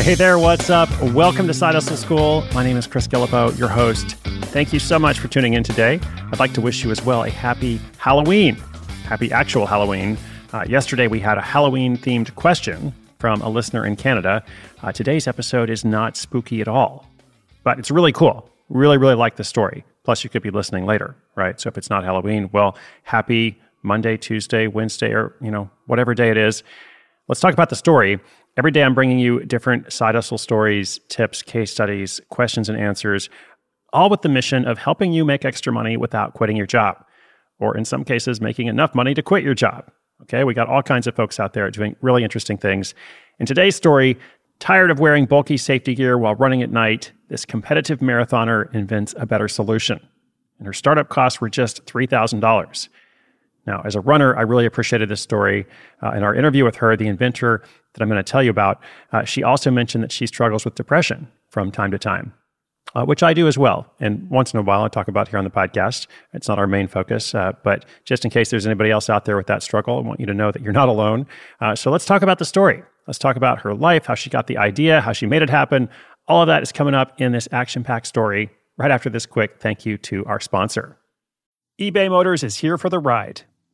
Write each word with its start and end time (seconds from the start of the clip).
Hey 0.00 0.14
there, 0.14 0.38
what's 0.38 0.70
up? 0.70 0.88
Welcome 1.02 1.46
to 1.46 1.52
Side 1.52 1.74
Hustle 1.74 1.94
School. 1.94 2.42
My 2.54 2.64
name 2.64 2.78
is 2.78 2.86
Chris 2.86 3.06
Guillebeau, 3.06 3.56
your 3.58 3.68
host. 3.68 4.16
Thank 4.46 4.72
you 4.72 4.78
so 4.78 4.98
much 4.98 5.20
for 5.20 5.28
tuning 5.28 5.52
in 5.52 5.62
today. 5.62 6.00
I'd 6.32 6.38
like 6.38 6.54
to 6.54 6.62
wish 6.62 6.82
you 6.82 6.90
as 6.90 7.04
well 7.04 7.24
a 7.24 7.30
happy 7.30 7.78
Halloween. 7.98 8.56
Happy 9.04 9.30
actual 9.30 9.66
Halloween. 9.66 10.16
Uh, 10.54 10.64
yesterday 10.66 11.06
we 11.06 11.20
had 11.20 11.36
a 11.36 11.42
Halloween 11.42 11.98
themed 11.98 12.34
question 12.34 12.94
from 13.18 13.42
a 13.42 13.48
listener 13.50 13.84
in 13.84 13.94
Canada. 13.94 14.42
Uh, 14.82 14.90
today's 14.90 15.28
episode 15.28 15.68
is 15.68 15.84
not 15.84 16.16
spooky 16.16 16.62
at 16.62 16.66
all, 16.66 17.06
but 17.62 17.78
it's 17.78 17.90
really 17.90 18.12
cool. 18.12 18.50
Really, 18.70 18.96
really 18.96 19.14
like 19.14 19.36
the 19.36 19.44
story. 19.44 19.84
Plus, 20.04 20.24
you 20.24 20.30
could 20.30 20.42
be 20.42 20.50
listening 20.50 20.86
later, 20.86 21.14
right? 21.36 21.60
So 21.60 21.68
if 21.68 21.76
it's 21.76 21.90
not 21.90 22.04
Halloween, 22.04 22.48
well, 22.52 22.74
happy 23.02 23.60
Monday, 23.82 24.16
Tuesday, 24.16 24.66
Wednesday, 24.66 25.12
or 25.12 25.34
you 25.42 25.50
know 25.50 25.70
whatever 25.86 26.14
day 26.14 26.30
it 26.30 26.38
is. 26.38 26.62
Let's 27.30 27.38
talk 27.38 27.52
about 27.52 27.70
the 27.70 27.76
story. 27.76 28.18
Every 28.56 28.72
day, 28.72 28.82
I'm 28.82 28.92
bringing 28.92 29.20
you 29.20 29.44
different 29.44 29.92
side 29.92 30.16
hustle 30.16 30.36
stories, 30.36 30.98
tips, 31.08 31.42
case 31.42 31.70
studies, 31.70 32.20
questions, 32.28 32.68
and 32.68 32.76
answers, 32.76 33.30
all 33.92 34.10
with 34.10 34.22
the 34.22 34.28
mission 34.28 34.66
of 34.66 34.78
helping 34.78 35.12
you 35.12 35.24
make 35.24 35.44
extra 35.44 35.72
money 35.72 35.96
without 35.96 36.34
quitting 36.34 36.56
your 36.56 36.66
job, 36.66 36.96
or 37.60 37.76
in 37.76 37.84
some 37.84 38.02
cases, 38.02 38.40
making 38.40 38.66
enough 38.66 38.96
money 38.96 39.14
to 39.14 39.22
quit 39.22 39.44
your 39.44 39.54
job. 39.54 39.88
Okay, 40.22 40.42
we 40.42 40.54
got 40.54 40.66
all 40.66 40.82
kinds 40.82 41.06
of 41.06 41.14
folks 41.14 41.38
out 41.38 41.52
there 41.52 41.70
doing 41.70 41.94
really 42.00 42.24
interesting 42.24 42.58
things. 42.58 42.94
In 43.38 43.46
today's 43.46 43.76
story, 43.76 44.18
tired 44.58 44.90
of 44.90 44.98
wearing 44.98 45.26
bulky 45.26 45.56
safety 45.56 45.94
gear 45.94 46.18
while 46.18 46.34
running 46.34 46.62
at 46.62 46.72
night, 46.72 47.12
this 47.28 47.44
competitive 47.44 48.00
marathoner 48.00 48.74
invents 48.74 49.14
a 49.16 49.24
better 49.24 49.46
solution. 49.46 50.00
And 50.58 50.66
her 50.66 50.72
startup 50.72 51.10
costs 51.10 51.40
were 51.40 51.48
just 51.48 51.86
$3,000. 51.86 52.88
Now, 53.66 53.82
as 53.84 53.94
a 53.94 54.00
runner, 54.00 54.36
I 54.36 54.42
really 54.42 54.66
appreciated 54.66 55.08
this 55.08 55.20
story. 55.20 55.66
Uh, 56.02 56.12
in 56.12 56.22
our 56.22 56.34
interview 56.34 56.64
with 56.64 56.76
her, 56.76 56.96
the 56.96 57.06
inventor 57.06 57.62
that 57.92 58.02
I'm 58.02 58.08
going 58.08 58.22
to 58.22 58.30
tell 58.30 58.42
you 58.42 58.50
about, 58.50 58.80
uh, 59.12 59.24
she 59.24 59.42
also 59.42 59.70
mentioned 59.70 60.02
that 60.02 60.12
she 60.12 60.26
struggles 60.26 60.64
with 60.64 60.74
depression 60.74 61.28
from 61.50 61.70
time 61.70 61.90
to 61.90 61.98
time, 61.98 62.32
uh, 62.94 63.04
which 63.04 63.22
I 63.22 63.34
do 63.34 63.46
as 63.48 63.58
well. 63.58 63.92
And 64.00 64.28
once 64.30 64.54
in 64.54 64.60
a 64.60 64.62
while, 64.62 64.82
I 64.82 64.88
talk 64.88 65.08
about 65.08 65.28
here 65.28 65.38
on 65.38 65.44
the 65.44 65.50
podcast. 65.50 66.06
It's 66.32 66.48
not 66.48 66.58
our 66.58 66.66
main 66.66 66.88
focus, 66.88 67.34
uh, 67.34 67.52
but 67.62 67.84
just 68.04 68.24
in 68.24 68.30
case 68.30 68.50
there's 68.50 68.66
anybody 68.66 68.90
else 68.90 69.10
out 69.10 69.24
there 69.24 69.36
with 69.36 69.46
that 69.48 69.62
struggle, 69.62 69.98
I 69.98 70.00
want 70.00 70.20
you 70.20 70.26
to 70.26 70.34
know 70.34 70.50
that 70.52 70.62
you're 70.62 70.72
not 70.72 70.88
alone. 70.88 71.26
Uh, 71.60 71.74
so 71.76 71.90
let's 71.90 72.06
talk 72.06 72.22
about 72.22 72.38
the 72.38 72.44
story. 72.44 72.82
Let's 73.06 73.18
talk 73.18 73.36
about 73.36 73.60
her 73.60 73.74
life, 73.74 74.06
how 74.06 74.14
she 74.14 74.30
got 74.30 74.46
the 74.46 74.58
idea, 74.58 75.00
how 75.00 75.12
she 75.12 75.26
made 75.26 75.42
it 75.42 75.50
happen. 75.50 75.88
All 76.28 76.42
of 76.42 76.46
that 76.46 76.62
is 76.62 76.72
coming 76.72 76.94
up 76.94 77.20
in 77.20 77.32
this 77.32 77.48
action 77.50 77.82
packed 77.82 78.06
story 78.06 78.50
right 78.76 78.90
after 78.90 79.10
this 79.10 79.26
quick 79.26 79.58
thank 79.58 79.84
you 79.84 79.98
to 79.98 80.24
our 80.26 80.40
sponsor. 80.40 80.96
eBay 81.80 82.08
Motors 82.08 82.42
is 82.42 82.56
here 82.56 82.78
for 82.78 82.88
the 82.88 82.98
ride. 82.98 83.42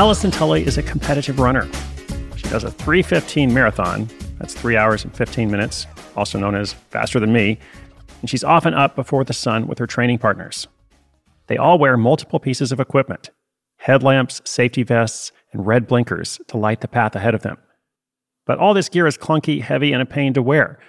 Allison 0.00 0.30
Tully 0.30 0.66
is 0.66 0.78
a 0.78 0.82
competitive 0.82 1.38
runner. 1.38 1.68
She 2.34 2.48
does 2.48 2.64
a 2.64 2.70
315 2.70 3.52
marathon. 3.52 4.08
That's 4.38 4.54
three 4.54 4.74
hours 4.74 5.04
and 5.04 5.14
15 5.14 5.50
minutes, 5.50 5.86
also 6.16 6.38
known 6.38 6.54
as 6.54 6.72
faster 6.72 7.20
than 7.20 7.34
me. 7.34 7.58
And 8.22 8.30
she's 8.30 8.42
often 8.42 8.72
up 8.72 8.96
before 8.96 9.24
the 9.24 9.34
sun 9.34 9.66
with 9.66 9.78
her 9.78 9.86
training 9.86 10.16
partners. 10.16 10.68
They 11.48 11.58
all 11.58 11.78
wear 11.78 11.98
multiple 11.98 12.40
pieces 12.40 12.72
of 12.72 12.80
equipment 12.80 13.28
headlamps, 13.76 14.40
safety 14.46 14.84
vests, 14.84 15.32
and 15.52 15.66
red 15.66 15.86
blinkers 15.86 16.40
to 16.48 16.56
light 16.56 16.80
the 16.80 16.88
path 16.88 17.14
ahead 17.14 17.34
of 17.34 17.42
them. 17.42 17.58
But 18.46 18.58
all 18.58 18.72
this 18.72 18.88
gear 18.88 19.06
is 19.06 19.18
clunky, 19.18 19.60
heavy, 19.60 19.92
and 19.92 20.00
a 20.00 20.06
pain 20.06 20.32
to 20.32 20.40
wear. 20.40 20.80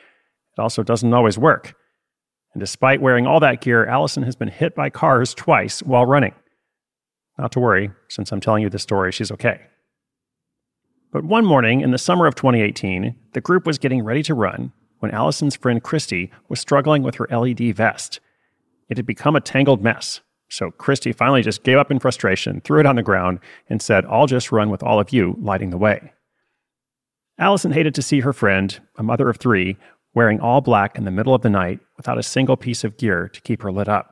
It 0.58 0.62
also 0.62 0.84
doesn't 0.84 1.14
always 1.14 1.38
work. 1.38 1.76
And 2.54 2.62
despite 2.62 3.02
wearing 3.02 3.28
all 3.28 3.42
that 3.42 3.60
gear, 3.60 3.86
Allison 3.86 4.24
has 4.24 4.38
been 4.38 4.48
hit 4.48 4.74
by 4.74 4.90
cars 4.90 5.34
twice 5.34 5.84
while 5.84 6.06
running. 6.06 6.34
Not 7.42 7.52
to 7.54 7.60
worry, 7.60 7.90
since 8.08 8.32
I'm 8.32 8.40
telling 8.40 8.62
you 8.62 8.70
this 8.70 8.84
story, 8.84 9.12
she's 9.12 9.32
okay. 9.32 9.62
But 11.12 11.26
one 11.26 11.44
morning 11.44 11.82
in 11.82 11.90
the 11.90 11.98
summer 11.98 12.28
of 12.28 12.36
2018, 12.36 13.16
the 13.34 13.42
group 13.42 13.66
was 13.66 13.80
getting 13.80 14.04
ready 14.04 14.22
to 14.24 14.36
run 14.36 14.74
when 15.00 15.10
Allison's 15.10 15.56
friend 15.56 15.82
Christy 15.82 16.32
was 16.50 16.60
struggling 16.60 17.02
with 17.02 17.16
her 17.16 17.28
LED 17.32 17.76
vest. 17.76 18.20
It 18.90 18.98
had 18.98 19.08
become 19.08 19.36
a 19.36 19.42
tangled 19.42 19.82
mess. 19.82 20.22
So 20.50 20.70
Christy 20.70 21.14
finally 21.14 21.42
just 21.42 21.64
gave 21.64 21.80
up 21.80 21.90
in 21.90 21.98
frustration, 21.98 22.62
threw 22.62 22.80
it 22.80 22.86
on 22.86 22.96
the 22.96 23.02
ground, 23.02 23.40
and 23.68 23.82
said, 23.82 24.06
I'll 24.06 24.28
just 24.28 24.52
run 24.52 24.70
with 24.70 24.84
all 24.84 25.00
of 25.00 25.12
you 25.12 25.36
lighting 25.42 25.72
the 25.72 25.80
way. 25.80 26.14
Allison 27.40 27.72
hated 27.72 27.96
to 27.96 28.04
see 28.04 28.20
her 28.20 28.34
friend, 28.34 28.80
a 28.98 29.04
mother 29.04 29.30
of 29.30 29.38
three, 29.38 29.78
wearing 30.14 30.40
all 30.40 30.62
black 30.62 30.96
in 30.96 31.06
the 31.06 31.12
middle 31.12 31.34
of 31.34 31.42
the 31.42 31.50
night 31.50 31.80
without 31.98 32.20
a 32.20 32.24
single 32.24 32.56
piece 32.56 32.84
of 32.84 32.98
gear 32.98 33.28
to 33.30 33.42
keep 33.42 33.64
her 33.64 33.72
lit 33.72 33.90
up. 33.90 34.11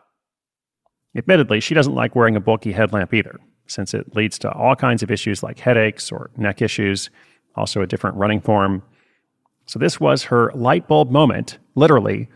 Admittedly, 1.16 1.60
she 1.60 1.74
doesn't 1.74 1.96
like 1.96 2.16
wearing 2.16 2.36
a 2.36 2.40
bulky 2.40 2.72
headlamp 2.72 3.14
either, 3.14 3.40
since 3.68 3.94
it 3.94 4.16
leads 4.16 4.38
to 4.40 4.52
all 4.52 4.76
kinds 4.76 5.04
of 5.04 5.12
issues 5.12 5.42
like 5.42 5.60
headaches 5.60 6.12
or 6.12 6.30
neck 6.38 6.62
issues, 6.62 7.10
also 7.56 7.82
a 7.82 7.88
different 7.88 8.18
running 8.18 8.42
form. 8.42 8.84
So, 9.66 9.80
this 9.80 10.00
was 10.00 10.24
her 10.24 10.52
light 10.54 10.88
bulb 10.88 11.12
moment, 11.12 11.58
literally. 11.76 12.30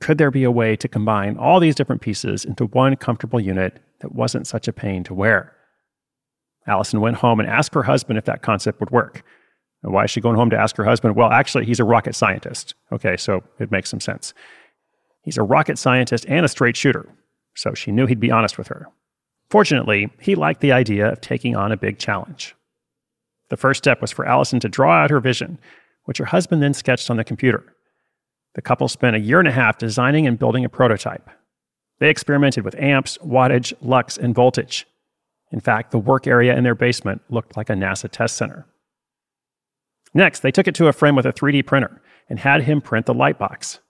Could 0.00 0.18
there 0.18 0.30
be 0.30 0.44
a 0.44 0.50
way 0.50 0.76
to 0.76 0.88
combine 0.88 1.36
all 1.36 1.58
these 1.58 1.74
different 1.74 2.02
pieces 2.02 2.44
into 2.44 2.66
one 2.66 2.96
comfortable 2.96 3.40
unit 3.40 3.80
that 4.00 4.14
wasn't 4.14 4.46
such 4.46 4.68
a 4.68 4.72
pain 4.72 5.02
to 5.04 5.14
wear? 5.14 5.54
Allison 6.68 7.00
went 7.00 7.16
home 7.16 7.40
and 7.40 7.48
asked 7.48 7.74
her 7.74 7.82
husband 7.82 8.18
if 8.18 8.26
that 8.26 8.42
concept 8.42 8.78
would 8.80 8.90
work. 8.90 9.24
And 9.82 9.92
why 9.92 10.04
is 10.04 10.10
she 10.10 10.20
going 10.20 10.36
home 10.36 10.50
to 10.50 10.58
ask 10.58 10.76
her 10.76 10.84
husband? 10.84 11.16
Well, 11.16 11.30
actually, 11.30 11.64
he's 11.64 11.80
a 11.80 11.84
rocket 11.84 12.14
scientist. 12.14 12.74
Okay, 12.92 13.16
so 13.16 13.42
it 13.58 13.70
makes 13.70 13.88
some 13.88 14.00
sense. 14.00 14.34
He's 15.22 15.38
a 15.38 15.42
rocket 15.42 15.78
scientist 15.78 16.26
and 16.28 16.44
a 16.44 16.48
straight 16.48 16.76
shooter, 16.76 17.08
so 17.58 17.74
she 17.74 17.90
knew 17.90 18.06
he'd 18.06 18.20
be 18.20 18.30
honest 18.30 18.56
with 18.56 18.68
her. 18.68 18.86
Fortunately, 19.50 20.08
he 20.20 20.36
liked 20.36 20.60
the 20.60 20.70
idea 20.70 21.10
of 21.10 21.20
taking 21.20 21.56
on 21.56 21.72
a 21.72 21.76
big 21.76 21.98
challenge. 21.98 22.54
The 23.50 23.56
first 23.56 23.78
step 23.78 24.00
was 24.00 24.12
for 24.12 24.24
Allison 24.24 24.60
to 24.60 24.68
draw 24.68 24.92
out 24.92 25.10
her 25.10 25.18
vision, 25.18 25.58
which 26.04 26.18
her 26.18 26.26
husband 26.26 26.62
then 26.62 26.72
sketched 26.72 27.10
on 27.10 27.16
the 27.16 27.24
computer. 27.24 27.74
The 28.54 28.62
couple 28.62 28.86
spent 28.86 29.16
a 29.16 29.20
year 29.20 29.40
and 29.40 29.48
a 29.48 29.52
half 29.52 29.76
designing 29.76 30.24
and 30.24 30.38
building 30.38 30.64
a 30.64 30.68
prototype. 30.68 31.28
They 31.98 32.10
experimented 32.10 32.64
with 32.64 32.76
amps, 32.76 33.18
wattage, 33.18 33.72
lux, 33.82 34.16
and 34.16 34.36
voltage. 34.36 34.86
In 35.50 35.58
fact, 35.58 35.90
the 35.90 35.98
work 35.98 36.28
area 36.28 36.56
in 36.56 36.62
their 36.62 36.76
basement 36.76 37.22
looked 37.28 37.56
like 37.56 37.70
a 37.70 37.74
NASA 37.74 38.08
test 38.08 38.36
center. 38.36 38.66
Next, 40.14 40.40
they 40.40 40.52
took 40.52 40.68
it 40.68 40.76
to 40.76 40.86
a 40.86 40.92
friend 40.92 41.16
with 41.16 41.26
a 41.26 41.32
3D 41.32 41.66
printer 41.66 42.00
and 42.28 42.38
had 42.38 42.62
him 42.62 42.80
print 42.80 43.06
the 43.06 43.14
light 43.14 43.36
box. 43.36 43.80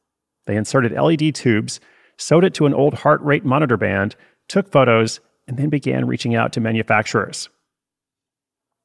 They 0.46 0.56
inserted 0.56 0.92
LED 0.92 1.34
tubes 1.34 1.80
sewed 2.18 2.44
it 2.44 2.54
to 2.54 2.66
an 2.66 2.74
old 2.74 2.94
heart 2.94 3.20
rate 3.22 3.44
monitor 3.44 3.76
band, 3.76 4.16
took 4.48 4.70
photos, 4.70 5.20
and 5.46 5.56
then 5.56 5.70
began 5.70 6.06
reaching 6.06 6.34
out 6.34 6.52
to 6.52 6.60
manufacturers. 6.60 7.48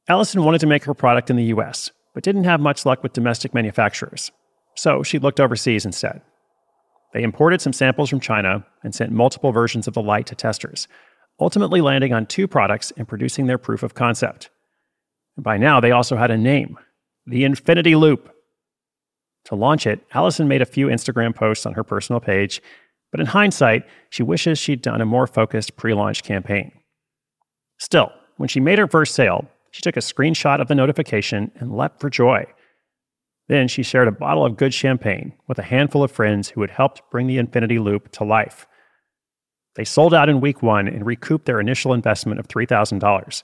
Allison 0.07 0.43
wanted 0.43 0.59
to 0.59 0.67
make 0.67 0.83
her 0.85 0.93
product 0.93 1.29
in 1.29 1.35
the 1.35 1.45
US, 1.45 1.91
but 2.13 2.23
didn't 2.23 2.45
have 2.45 2.59
much 2.59 2.85
luck 2.85 3.03
with 3.03 3.13
domestic 3.13 3.53
manufacturers. 3.53 4.31
So 4.75 5.03
she 5.03 5.19
looked 5.19 5.39
overseas 5.39 5.85
instead. 5.85 6.21
They 7.13 7.23
imported 7.23 7.61
some 7.61 7.73
samples 7.73 8.09
from 8.09 8.19
China 8.19 8.65
and 8.83 8.93
sent 8.93 9.11
multiple 9.11 9.51
versions 9.51 9.87
of 9.87 9.93
the 9.93 10.01
light 10.01 10.25
to 10.27 10.35
testers, 10.35 10.87
ultimately 11.39 11.79
landing 11.79 12.13
on 12.13 12.25
two 12.25 12.47
products 12.47 12.91
and 12.97 13.07
producing 13.07 13.45
their 13.45 13.57
proof 13.57 13.83
of 13.83 13.93
concept. 13.93 14.49
By 15.37 15.57
now, 15.57 15.79
they 15.79 15.91
also 15.91 16.15
had 16.15 16.31
a 16.31 16.37
name 16.37 16.77
the 17.25 17.45
Infinity 17.45 17.95
Loop. 17.95 18.29
To 19.45 19.55
launch 19.55 19.87
it, 19.87 20.05
Allison 20.13 20.47
made 20.47 20.61
a 20.61 20.65
few 20.65 20.87
Instagram 20.87 21.33
posts 21.33 21.65
on 21.65 21.73
her 21.73 21.83
personal 21.83 22.19
page, 22.19 22.61
but 23.13 23.19
in 23.19 23.27
hindsight, 23.27 23.83
she 24.09 24.23
wishes 24.23 24.57
she'd 24.57 24.81
done 24.81 24.99
a 24.99 25.05
more 25.05 25.27
focused 25.27 25.77
pre 25.77 25.93
launch 25.93 26.23
campaign. 26.23 26.71
Still, 27.77 28.11
when 28.37 28.49
she 28.49 28.59
made 28.59 28.79
her 28.79 28.87
first 28.87 29.13
sale, 29.13 29.45
she 29.69 29.83
took 29.83 29.95
a 29.95 29.99
screenshot 29.99 30.59
of 30.59 30.67
the 30.67 30.73
notification 30.73 31.51
and 31.59 31.77
leapt 31.77 32.01
for 32.01 32.09
joy. 32.09 32.43
Then 33.49 33.67
she 33.67 33.83
shared 33.83 34.07
a 34.07 34.11
bottle 34.11 34.43
of 34.43 34.57
good 34.57 34.73
champagne 34.73 35.33
with 35.47 35.59
a 35.59 35.63
handful 35.63 36.03
of 36.03 36.11
friends 36.11 36.49
who 36.49 36.61
had 36.61 36.71
helped 36.71 37.03
bring 37.11 37.27
the 37.27 37.37
Infinity 37.37 37.77
Loop 37.77 38.11
to 38.13 38.23
life. 38.23 38.65
They 39.75 39.83
sold 39.83 40.15
out 40.15 40.27
in 40.27 40.41
week 40.41 40.63
one 40.63 40.87
and 40.87 41.05
recouped 41.05 41.45
their 41.45 41.59
initial 41.59 41.93
investment 41.93 42.39
of 42.39 42.47
$3,000. 42.47 43.43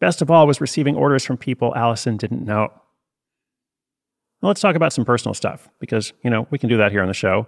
Best 0.00 0.20
of 0.20 0.30
all 0.30 0.46
was 0.46 0.60
receiving 0.60 0.96
orders 0.96 1.24
from 1.24 1.38
people 1.38 1.74
Allison 1.74 2.18
didn't 2.18 2.44
know. 2.44 2.68
Now 4.42 4.48
let's 4.48 4.60
talk 4.60 4.76
about 4.76 4.92
some 4.92 5.06
personal 5.06 5.32
stuff 5.32 5.70
because, 5.80 6.12
you 6.22 6.28
know, 6.28 6.46
we 6.50 6.58
can 6.58 6.68
do 6.68 6.76
that 6.76 6.92
here 6.92 7.00
on 7.00 7.08
the 7.08 7.14
show. 7.14 7.46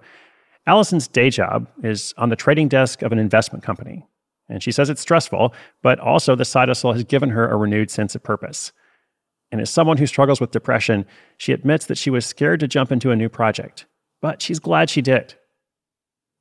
Allison's 0.67 1.09
day 1.09 1.31
job 1.31 1.69
is 1.83 2.15
on 2.17 2.31
the 2.31 2.37
trading 2.37 2.69
desk 2.69 3.03
of 3.03 3.13
an 3.13 3.19
investment 3.19 3.63
company. 3.63 4.07
And 4.49 4.63
she 4.63 4.73
says 4.73 4.91
it's 4.91 5.01
stressful, 5.01 5.55
but 5.83 5.99
also 5.99 6.35
the 6.35 6.45
side 6.45 6.69
hustle 6.69 6.93
has 6.93 7.05
given 7.05 7.31
her 7.31 7.49
a 7.49 7.57
renewed 7.57 7.91
sense 7.91 8.15
of 8.15 8.23
purpose. 8.23 8.73
And 9.51 9.61
as 9.61 9.71
someone 9.71 9.99
who 9.99 10.07
struggles 10.07 10.41
with 10.41 10.51
depression, 10.51 11.07
she 11.39 11.53
admits 11.53 11.87
that 11.87 11.99
she 11.99 12.11
was 12.11 12.27
scared 12.27 12.61
to 12.61 12.69
jump 12.69 12.91
into 12.91 13.11
a 13.11 13.17
new 13.17 13.29
project, 13.29 13.87
but 14.21 14.43
she's 14.43 14.59
glad 14.59 14.91
she 14.91 15.03
did. 15.03 15.35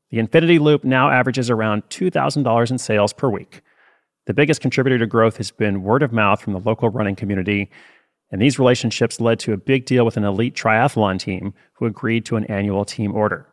The 0.09 0.19
Infinity 0.19 0.59
Loop 0.59 0.83
now 0.83 1.09
averages 1.09 1.49
around 1.49 1.89
$2,000 1.89 2.71
in 2.71 2.77
sales 2.77 3.13
per 3.13 3.29
week. 3.29 3.61
The 4.25 4.33
biggest 4.33 4.61
contributor 4.61 4.97
to 4.99 5.07
growth 5.07 5.37
has 5.37 5.51
been 5.51 5.83
word 5.83 6.01
of 6.01 6.13
mouth 6.13 6.41
from 6.41 6.53
the 6.53 6.59
local 6.59 6.89
running 6.89 7.15
community, 7.15 7.69
and 8.31 8.41
these 8.41 8.57
relationships 8.57 9.19
led 9.19 9.39
to 9.39 9.53
a 9.53 9.57
big 9.57 9.85
deal 9.85 10.05
with 10.05 10.17
an 10.17 10.23
elite 10.23 10.55
triathlon 10.55 11.19
team 11.19 11.53
who 11.73 11.85
agreed 11.85 12.25
to 12.25 12.35
an 12.35 12.45
annual 12.45 12.85
team 12.85 13.13
order. 13.13 13.52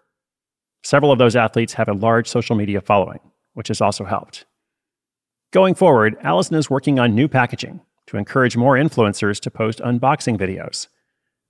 Several 0.82 1.12
of 1.12 1.18
those 1.18 1.36
athletes 1.36 1.74
have 1.74 1.88
a 1.88 1.94
large 1.94 2.28
social 2.28 2.56
media 2.56 2.80
following, 2.80 3.20
which 3.54 3.68
has 3.68 3.80
also 3.80 4.04
helped. 4.04 4.46
Going 5.52 5.74
forward, 5.74 6.16
Allison 6.22 6.56
is 6.56 6.70
working 6.70 6.98
on 6.98 7.14
new 7.14 7.28
packaging 7.28 7.80
to 8.06 8.16
encourage 8.16 8.56
more 8.56 8.76
influencers 8.76 9.40
to 9.40 9.50
post 9.50 9.80
unboxing 9.80 10.38
videos. 10.38 10.88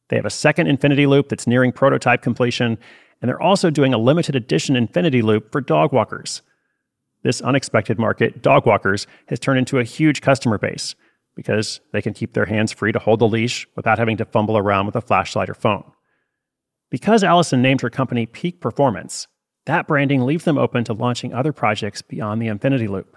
They 0.09 0.17
have 0.17 0.27
a 0.27 0.31
second 0.31 0.67
Infinity 0.67 1.07
Loop 1.07 1.29
that's 1.29 1.47
nearing 1.47 1.73
prototype 1.73 2.23
completion, 2.23 2.79
and 3.21 3.29
they're 3.29 3.41
also 3.41 3.71
doing 3.71 3.95
a 3.95 3.99
limited 3.99 4.35
edition 4.35 4.75
Infinity 4.75 5.23
Loop 5.23 5.53
for 5.53 5.61
dog 5.61 5.93
walkers. 5.93 6.43
This 7.23 7.41
unexpected 7.41 7.99
market, 7.99 8.43
dog 8.43 8.67
walkers, 8.67 9.07
has 9.29 9.39
turned 9.39 9.59
into 9.59 9.79
a 9.79 9.85
huge 9.85 10.23
customer 10.23 10.59
base 10.59 10.95
because 11.37 11.81
they 11.93 12.03
can 12.03 12.15
keep 12.15 12.33
their 12.33 12.47
hands 12.47 12.73
free 12.73 12.93
to 12.93 12.99
hold 12.99 13.21
the 13.21 13.29
leash 13.29 13.67
without 13.77 13.99
having 13.99 14.17
to 14.17 14.25
fumble 14.25 14.57
around 14.57 14.87
with 14.87 14.97
a 14.97 15.01
flashlight 15.01 15.49
or 15.49 15.55
phone. 15.55 15.85
Because 16.91 17.23
Allison 17.23 17.63
named 17.63 17.81
her 17.81 17.91
company 17.91 18.27
Peak 18.27 18.61
Performance, 18.61 19.29
that 19.67 19.87
branding 19.87 20.23
leaves 20.23 20.45
them 20.45 20.59
open 20.59 20.85
to 20.85 20.93
launching 20.93 21.33
other 21.33 21.53
projects 21.53 22.03
beyond 22.03 22.43
the 22.43 22.49
Infinity 22.49 22.89
Loop. 22.89 23.17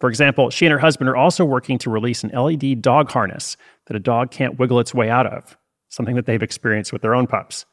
For 0.00 0.08
example, 0.08 0.50
she 0.50 0.66
and 0.66 0.72
her 0.72 0.78
husband 0.78 1.10
are 1.10 1.16
also 1.16 1.44
working 1.44 1.78
to 1.78 1.90
release 1.90 2.22
an 2.22 2.30
LED 2.30 2.80
dog 2.82 3.10
harness 3.10 3.56
that 3.86 3.96
a 3.96 4.00
dog 4.00 4.30
can't 4.30 4.58
wiggle 4.58 4.78
its 4.78 4.94
way 4.94 5.10
out 5.10 5.26
of, 5.26 5.56
something 5.88 6.14
that 6.14 6.26
they've 6.26 6.42
experienced 6.42 6.92
with 6.92 7.02
their 7.02 7.14
own 7.14 7.26
pups. 7.26 7.66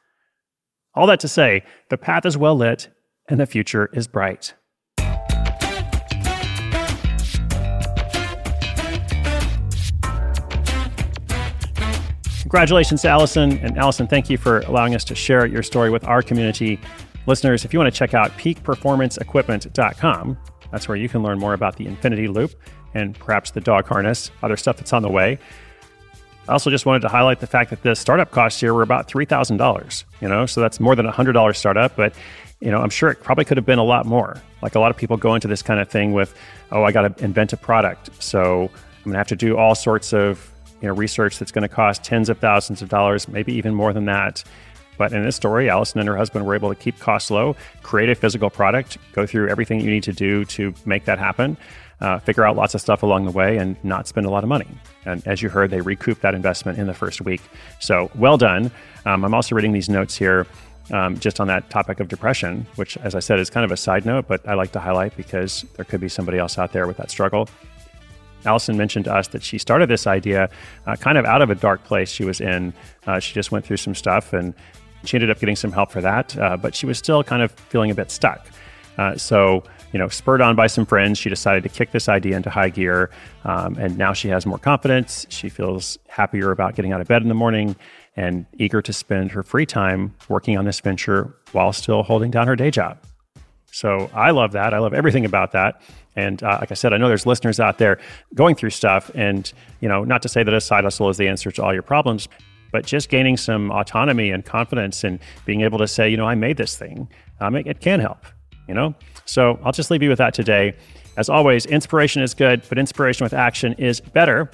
All 0.95 1.05
that 1.07 1.19
to 1.19 1.27
say, 1.27 1.63
the 1.89 1.97
path 1.97 2.25
is 2.25 2.37
well 2.37 2.55
lit 2.55 2.89
and 3.29 3.39
the 3.39 3.45
future 3.45 3.89
is 3.93 4.07
bright. 4.07 4.55
Congratulations 12.55 13.01
to 13.01 13.09
Allison. 13.09 13.57
And 13.57 13.77
Allison, 13.77 14.07
thank 14.07 14.29
you 14.29 14.37
for 14.37 14.61
allowing 14.61 14.95
us 14.95 15.03
to 15.03 15.13
share 15.13 15.45
your 15.45 15.61
story 15.61 15.89
with 15.89 16.05
our 16.05 16.21
community. 16.21 16.79
Listeners, 17.25 17.65
if 17.65 17.73
you 17.73 17.79
want 17.79 17.93
to 17.93 17.99
check 17.99 18.13
out 18.13 18.31
peakperformanceequipment.com, 18.37 20.37
that's 20.71 20.87
where 20.87 20.95
you 20.95 21.09
can 21.09 21.21
learn 21.21 21.37
more 21.37 21.53
about 21.53 21.75
the 21.75 21.85
Infinity 21.85 22.29
Loop 22.29 22.53
and 22.93 23.19
perhaps 23.19 23.51
the 23.51 23.59
dog 23.59 23.87
harness, 23.87 24.31
other 24.41 24.55
stuff 24.55 24.77
that's 24.77 24.93
on 24.93 25.01
the 25.01 25.09
way. 25.09 25.37
I 26.47 26.53
also 26.53 26.69
just 26.69 26.85
wanted 26.85 27.01
to 27.01 27.09
highlight 27.09 27.41
the 27.41 27.47
fact 27.47 27.71
that 27.71 27.83
the 27.83 27.93
startup 27.93 28.31
costs 28.31 28.61
here 28.61 28.73
were 28.73 28.83
about 28.83 29.09
$3,000, 29.09 30.05
you 30.21 30.29
know, 30.29 30.45
so 30.45 30.61
that's 30.61 30.79
more 30.79 30.95
than 30.95 31.05
a 31.05 31.11
$100 31.11 31.57
startup, 31.57 31.97
but 31.97 32.15
you 32.61 32.71
know, 32.71 32.79
I'm 32.79 32.89
sure 32.89 33.09
it 33.09 33.21
probably 33.21 33.43
could 33.43 33.57
have 33.57 33.65
been 33.65 33.79
a 33.79 33.83
lot 33.83 34.05
more. 34.05 34.41
Like 34.61 34.75
a 34.75 34.79
lot 34.79 34.91
of 34.91 34.95
people 34.95 35.17
go 35.17 35.35
into 35.35 35.49
this 35.49 35.61
kind 35.61 35.81
of 35.81 35.89
thing 35.89 36.13
with, 36.13 36.33
oh, 36.71 36.83
I 36.83 36.93
got 36.93 37.17
to 37.17 37.21
invent 37.21 37.51
a 37.51 37.57
product. 37.57 38.11
So 38.23 38.61
I'm 38.61 39.03
going 39.03 39.11
to 39.11 39.17
have 39.17 39.27
to 39.27 39.35
do 39.35 39.57
all 39.57 39.75
sorts 39.75 40.13
of, 40.13 40.49
you 40.85 40.91
know, 40.91 40.95
research 40.95 41.39
that's 41.39 41.51
going 41.51 41.63
to 41.63 41.67
cost 41.67 42.03
tens 42.03 42.29
of 42.29 42.37
thousands 42.37 42.83
of 42.83 42.89
dollars, 42.89 43.27
maybe 43.27 43.51
even 43.53 43.73
more 43.73 43.91
than 43.91 44.05
that. 44.05 44.43
But 44.99 45.13
in 45.13 45.23
this 45.23 45.35
story, 45.35 45.67
Allison 45.67 45.99
and 45.99 46.07
her 46.07 46.15
husband 46.15 46.45
were 46.45 46.53
able 46.53 46.69
to 46.69 46.75
keep 46.75 46.99
costs 46.99 47.31
low, 47.31 47.55
create 47.81 48.07
a 48.09 48.13
physical 48.13 48.51
product, 48.51 48.99
go 49.13 49.25
through 49.25 49.49
everything 49.49 49.81
you 49.81 49.89
need 49.89 50.03
to 50.03 50.13
do 50.13 50.45
to 50.45 50.75
make 50.85 51.05
that 51.05 51.17
happen, 51.17 51.57
uh, 52.01 52.19
figure 52.19 52.45
out 52.45 52.55
lots 52.55 52.75
of 52.75 52.81
stuff 52.81 53.01
along 53.01 53.25
the 53.25 53.31
way, 53.31 53.57
and 53.57 53.83
not 53.83 54.07
spend 54.07 54.27
a 54.27 54.29
lot 54.29 54.43
of 54.43 54.47
money. 54.47 54.67
And 55.05 55.25
as 55.25 55.41
you 55.41 55.49
heard, 55.49 55.71
they 55.71 55.81
recouped 55.81 56.21
that 56.21 56.35
investment 56.35 56.77
in 56.77 56.85
the 56.85 56.93
first 56.93 57.19
week. 57.19 57.41
So 57.79 58.11
well 58.13 58.37
done. 58.37 58.71
Um, 59.05 59.25
I'm 59.25 59.33
also 59.33 59.55
reading 59.55 59.71
these 59.71 59.89
notes 59.89 60.15
here. 60.15 60.45
Um, 60.91 61.17
just 61.17 61.39
on 61.39 61.47
that 61.47 61.71
topic 61.71 61.99
of 61.99 62.09
depression, 62.09 62.67
which, 62.75 62.95
as 62.97 63.15
I 63.15 63.19
said, 63.19 63.39
is 63.39 63.49
kind 63.49 63.65
of 63.65 63.71
a 63.71 63.77
side 63.77 64.05
note, 64.05 64.27
but 64.27 64.47
I 64.47 64.53
like 64.53 64.71
to 64.73 64.79
highlight 64.79 65.17
because 65.17 65.65
there 65.77 65.85
could 65.85 65.99
be 65.99 66.09
somebody 66.09 66.37
else 66.37 66.59
out 66.59 66.73
there 66.73 66.85
with 66.85 66.97
that 66.97 67.09
struggle. 67.09 67.49
Allison 68.45 68.77
mentioned 68.77 69.05
to 69.05 69.13
us 69.13 69.27
that 69.29 69.43
she 69.43 69.57
started 69.57 69.89
this 69.89 70.07
idea 70.07 70.49
uh, 70.85 70.95
kind 70.95 71.17
of 71.17 71.25
out 71.25 71.41
of 71.41 71.49
a 71.49 71.55
dark 71.55 71.83
place 71.83 72.09
she 72.09 72.23
was 72.23 72.41
in. 72.41 72.73
Uh, 73.07 73.19
she 73.19 73.33
just 73.33 73.51
went 73.51 73.65
through 73.65 73.77
some 73.77 73.95
stuff 73.95 74.33
and 74.33 74.53
she 75.03 75.17
ended 75.17 75.29
up 75.29 75.39
getting 75.39 75.55
some 75.55 75.71
help 75.71 75.91
for 75.91 76.01
that, 76.01 76.37
uh, 76.37 76.57
but 76.57 76.75
she 76.75 76.85
was 76.85 76.97
still 76.97 77.23
kind 77.23 77.41
of 77.41 77.51
feeling 77.51 77.91
a 77.91 77.95
bit 77.95 78.11
stuck. 78.11 78.47
Uh, 78.97 79.15
so, 79.17 79.63
you 79.91 79.99
know, 79.99 80.07
spurred 80.07 80.41
on 80.41 80.55
by 80.55 80.67
some 80.67 80.85
friends, 80.85 81.17
she 81.17 81.29
decided 81.29 81.63
to 81.63 81.69
kick 81.69 81.91
this 81.91 82.07
idea 82.07 82.35
into 82.35 82.49
high 82.49 82.69
gear. 82.69 83.09
Um, 83.43 83.75
and 83.77 83.97
now 83.97 84.13
she 84.13 84.29
has 84.29 84.45
more 84.45 84.57
confidence. 84.57 85.25
She 85.29 85.49
feels 85.49 85.97
happier 86.07 86.51
about 86.51 86.75
getting 86.75 86.93
out 86.93 87.01
of 87.01 87.07
bed 87.07 87.21
in 87.21 87.27
the 87.27 87.35
morning 87.35 87.75
and 88.15 88.45
eager 88.57 88.81
to 88.81 88.93
spend 88.93 89.31
her 89.31 89.43
free 89.43 89.65
time 89.65 90.13
working 90.29 90.57
on 90.57 90.65
this 90.65 90.79
venture 90.79 91.35
while 91.51 91.73
still 91.73 92.03
holding 92.03 92.31
down 92.31 92.47
her 92.47 92.55
day 92.55 92.71
job. 92.71 92.97
So 93.75 94.09
I 94.13 94.31
love 94.31 94.53
that. 94.53 94.73
I 94.73 94.77
love 94.77 94.93
everything 94.93 95.25
about 95.25 95.51
that. 95.51 95.81
And 96.15 96.41
uh, 96.41 96.59
like 96.61 96.71
I 96.71 96.75
said, 96.75 96.93
I 96.93 96.97
know 96.97 97.09
there's 97.09 97.25
listeners 97.25 97.59
out 97.59 97.77
there 97.77 97.99
going 98.33 98.55
through 98.55 98.69
stuff. 98.69 99.11
And, 99.15 99.51
you 99.81 99.89
know, 99.89 100.05
not 100.05 100.21
to 100.21 100.29
say 100.29 100.43
that 100.43 100.53
a 100.53 100.61
side 100.61 100.85
hustle 100.85 101.09
is 101.09 101.17
the 101.17 101.27
answer 101.27 101.51
to 101.51 101.61
all 101.61 101.73
your 101.73 101.81
problems, 101.81 102.29
but 102.71 102.85
just 102.85 103.09
gaining 103.09 103.35
some 103.35 103.71
autonomy 103.71 104.31
and 104.31 104.45
confidence 104.45 105.03
and 105.03 105.19
being 105.43 105.59
able 105.59 105.77
to 105.79 105.89
say, 105.89 106.07
you 106.07 106.15
know, 106.15 106.25
I 106.25 106.35
made 106.35 106.55
this 106.55 106.77
thing, 106.77 107.09
um, 107.41 107.53
it, 107.57 107.67
it 107.67 107.81
can 107.81 107.99
help, 107.99 108.25
you 108.65 108.73
know? 108.73 108.95
So 109.25 109.59
I'll 109.61 109.73
just 109.73 109.91
leave 109.91 110.01
you 110.01 110.07
with 110.07 110.19
that 110.19 110.33
today. 110.33 110.73
As 111.17 111.27
always, 111.27 111.65
inspiration 111.65 112.21
is 112.21 112.33
good, 112.33 112.61
but 112.69 112.77
inspiration 112.77 113.25
with 113.25 113.33
action 113.33 113.73
is 113.73 113.99
better. 113.99 114.49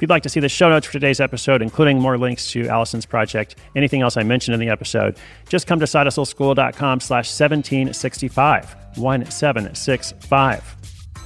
If 0.00 0.04
you'd 0.04 0.08
like 0.08 0.22
to 0.22 0.30
see 0.30 0.40
the 0.40 0.48
show 0.48 0.70
notes 0.70 0.86
for 0.86 0.94
today's 0.94 1.20
episode, 1.20 1.60
including 1.60 2.00
more 2.00 2.16
links 2.16 2.50
to 2.52 2.66
Allison's 2.68 3.04
project, 3.04 3.56
anything 3.76 4.00
else 4.00 4.16
I 4.16 4.22
mentioned 4.22 4.54
in 4.54 4.60
the 4.60 4.70
episode, 4.70 5.18
just 5.50 5.66
come 5.66 5.78
to 5.78 5.84
sidehustleschool.com 5.84 7.00
slash 7.00 7.26
1765, 7.26 8.76
1765. 8.96 10.76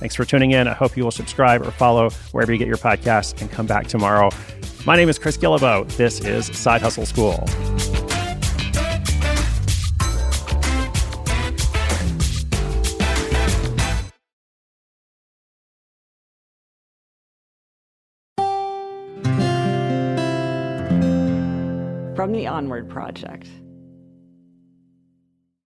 Thanks 0.01 0.17
for 0.17 0.25
tuning 0.25 0.51
in. 0.51 0.67
I 0.67 0.73
hope 0.73 0.97
you 0.97 1.05
will 1.05 1.13
subscribe 1.13 1.63
or 1.63 1.71
follow 1.71 2.11
wherever 2.33 2.51
you 2.53 2.59
get 2.59 2.67
your 2.67 2.77
podcasts 2.77 3.41
and 3.41 3.49
come 3.49 3.67
back 3.67 3.87
tomorrow. 3.87 4.31
My 4.85 4.97
name 4.97 5.09
is 5.09 5.21
Chris 5.21 5.37
Guillebeau. 5.37 5.87
This 5.97 6.19
is 6.19 6.47
Side 6.47 6.83
Hustle 6.83 7.07
School. 7.07 7.45
The 22.35 22.49
Onward 22.49 22.91
Project. 22.91 23.47